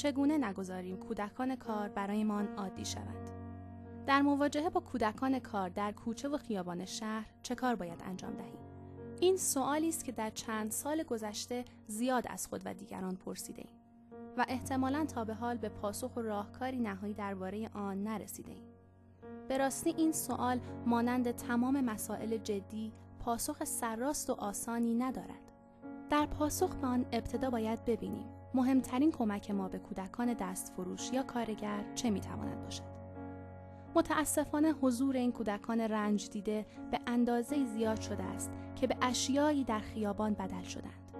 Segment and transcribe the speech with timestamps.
[0.00, 3.30] چگونه نگذاریم کودکان کار برایمان عادی شوند
[4.06, 8.58] در مواجهه با کودکان کار در کوچه و خیابان شهر چه کار باید انجام دهیم
[9.20, 13.76] این سوالی است که در چند سال گذشته زیاد از خود و دیگران پرسیده ایم
[14.36, 18.64] و احتمالا تا به حال به پاسخ و راهکاری نهایی درباره آن نرسیده ایم.
[19.48, 25.52] به راستی این سوال مانند تمام مسائل جدی پاسخ سرراست و آسانی ندارد.
[26.10, 31.84] در پاسخ به آن ابتدا باید ببینیم مهمترین کمک ما به کودکان دستفروش یا کارگر
[31.94, 32.82] چه می‌تواند باشد.
[33.94, 39.78] متاسفانه حضور این کودکان رنج دیده به اندازه زیاد شده است که به اشیایی در
[39.78, 41.12] خیابان بدل شدند.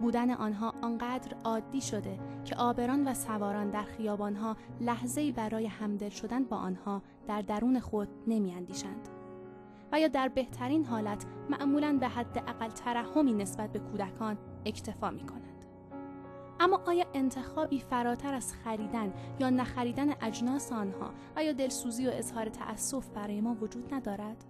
[0.00, 6.44] بودن آنها آنقدر عادی شده که آبران و سواران در خیابانها لحظه برای همدل شدن
[6.44, 9.08] با آنها در درون خود نمیاندیشند.
[9.92, 15.26] و یا در بهترین حالت معمولا به حد اقل ترحمی نسبت به کودکان اکتفا می
[15.26, 15.55] کنند.
[16.60, 22.48] اما آیا انتخابی فراتر از خریدن یا نخریدن اجناس آنها و یا دلسوزی و اظهار
[22.48, 24.44] تأسف برای ما وجود ندارد؟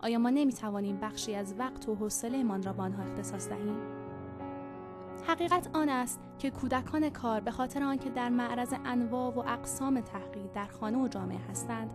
[0.00, 3.76] آیا ما نمی توانیم بخشی از وقت و حوصلهمان را به آنها اختصاص دهیم؟
[5.28, 10.46] حقیقت آن است که کودکان کار به خاطر آنکه در معرض انواع و اقسام تحقیر
[10.54, 11.90] در خانه و جامعه هستند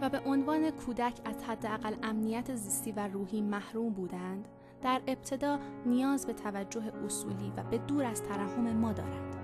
[0.00, 4.48] و به عنوان کودک از حداقل امنیت زیستی و روحی محروم بودند
[4.82, 9.36] در ابتدا نیاز به توجه اصولی و به دور از ترحم ما دارند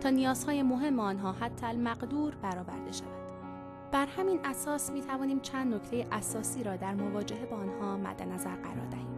[0.00, 3.26] تا نیازهای مهم آنها حتی المقدور برآورده شود
[3.92, 8.56] بر همین اساس می توانیم چند نکته اساسی را در مواجهه با آنها مد نظر
[8.56, 9.16] قرار دهیم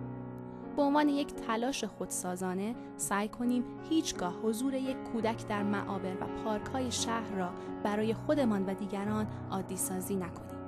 [0.77, 6.67] به عنوان یک تلاش خودسازانه سعی کنیم هیچگاه حضور یک کودک در معابر و پارک
[6.67, 7.51] های شهر را
[7.83, 10.59] برای خودمان و دیگران عادی سازی نکنیم.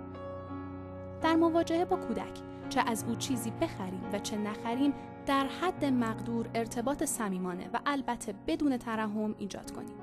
[1.23, 4.93] در مواجهه با کودک چه از او چیزی بخریم و چه نخریم
[5.27, 9.95] در حد مقدور ارتباط صمیمانه و البته بدون ترحم ایجاد کنیم.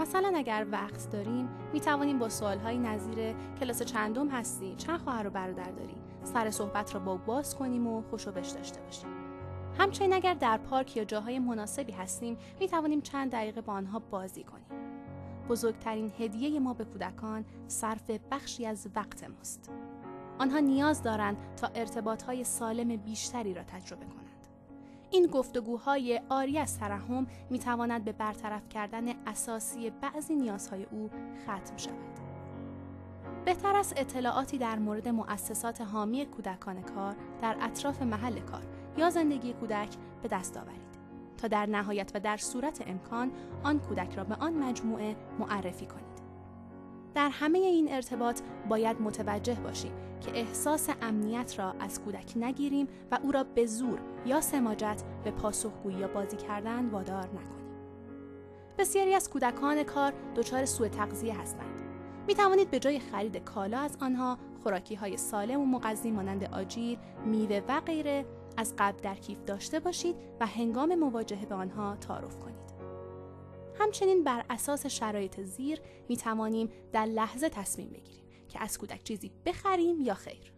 [0.00, 2.28] مثلا اگر وقت داریم می توانیم با
[2.64, 7.56] های نظیر کلاس چندم هستی چند خواهر و برادر داری سر صحبت را با باز
[7.56, 9.10] کنیم و خوشو داشته باشیم.
[9.78, 14.44] همچنین اگر در پارک یا جاهای مناسبی هستیم می توانیم چند دقیقه با آنها بازی
[14.44, 14.66] کنیم.
[15.48, 19.70] بزرگترین هدیه ما به کودکان صرف بخشی از وقت ماست.
[20.40, 24.46] آنها نیاز دارند تا ارتباطهای سالم بیشتری را تجربه کنند
[25.10, 31.10] این گفتگوهای آری از ترحم می تواند به برطرف کردن اساسی بعضی نیازهای او
[31.42, 32.20] ختم شود
[33.44, 38.62] بهتر است اطلاعاتی در مورد مؤسسات حامی کودکان کار در اطراف محل کار
[38.96, 39.88] یا زندگی کودک
[40.22, 40.80] به دست آورید
[41.38, 43.30] تا در نهایت و در صورت امکان
[43.62, 46.19] آن کودک را به آن مجموعه معرفی کنید.
[47.14, 53.18] در همه این ارتباط باید متوجه باشیم که احساس امنیت را از کودک نگیریم و
[53.22, 57.60] او را به زور یا سماجت به پاسخگویی یا بازی کردن وادار نکنیم.
[58.78, 61.80] بسیاری از کودکان کار دچار سوء تغذیه هستند.
[62.26, 66.98] می توانید به جای خرید کالا از آنها خوراکی های سالم و مغذی مانند آجیر،
[67.24, 72.38] میوه و غیره از قبل در کیف داشته باشید و هنگام مواجهه به آنها تعارف
[72.38, 72.69] کنید.
[73.80, 79.32] همچنین بر اساس شرایط زیر می توانیم در لحظه تصمیم بگیریم که از کودک چیزی
[79.46, 80.52] بخریم یا خیر.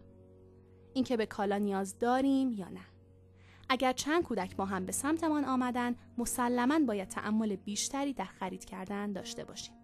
[0.94, 2.80] اینکه به کالا نیاز داریم یا نه.
[3.68, 9.12] اگر چند کودک با هم به سمتمان آمدن مسلما باید تعمل بیشتری در خرید کردن
[9.12, 9.74] داشته باشیم.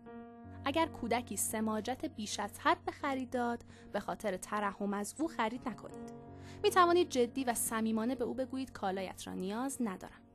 [0.64, 5.68] اگر کودکی سماجت بیش از حد به خرید داد به خاطر ترحم از او خرید
[5.68, 6.12] نکنید.
[6.62, 10.27] می توانید جدی و صمیمانه به او بگویید کالایت را نیاز ندارم.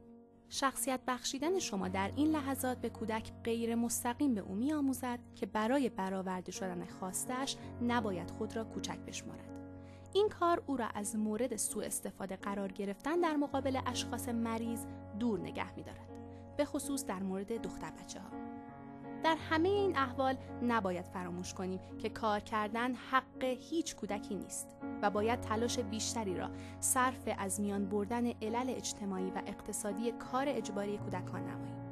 [0.55, 5.45] شخصیت بخشیدن شما در این لحظات به کودک غیر مستقیم به او می آموزد که
[5.45, 9.49] برای برآورده شدن خواستش نباید خود را کوچک بشمارد.
[10.13, 14.85] این کار او را از مورد سوء استفاده قرار گرفتن در مقابل اشخاص مریض
[15.19, 16.09] دور نگه می دارد.
[16.57, 18.29] به خصوص در مورد دختر بچه ها.
[19.23, 24.72] در همه این احوال نباید فراموش کنیم که کار کردن حق هیچ کودکی نیست
[25.03, 26.49] و باید تلاش بیشتری را
[26.79, 31.83] صرف از میان بردن علل اجتماعی و اقتصادی کار اجباری کودکان نماییم.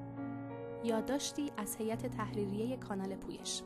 [0.83, 3.61] یادداشتی از هیئت تحریریه کانال پویش